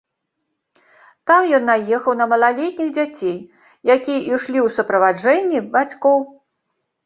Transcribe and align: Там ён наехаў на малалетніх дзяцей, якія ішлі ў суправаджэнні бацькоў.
Там 1.31 1.41
ён 1.57 1.63
наехаў 1.71 2.17
на 2.23 2.27
малалетніх 2.33 2.89
дзяцей, 2.97 3.37
якія 3.95 4.19
ішлі 4.33 4.59
ў 4.65 4.67
суправаджэнні 4.81 5.67
бацькоў. 5.81 6.17